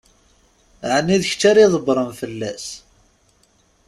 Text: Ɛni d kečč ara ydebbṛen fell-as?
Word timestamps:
Ɛni 0.95 1.17
d 1.21 1.23
kečč 1.29 1.41
ara 1.49 1.65
ydebbṛen 1.65 2.11
fell-as? 2.19 2.65